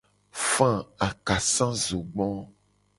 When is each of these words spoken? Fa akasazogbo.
Fa 0.49 0.71
akasazogbo. 1.07 2.27